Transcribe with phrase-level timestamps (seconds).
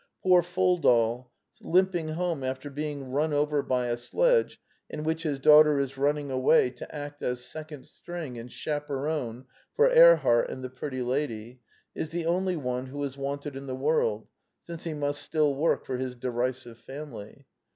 [0.23, 1.29] Poor Foldal,
[1.61, 6.31] limping home after being run over by a sledge in which his daughter is running
[6.31, 9.45] away to act as" second string" and chaperone
[9.75, 11.59] for Erhart and the pretty lady,
[11.93, 14.27] is the only one who is wanted in the world,
[14.63, 17.45] since he must still work for his derisive family.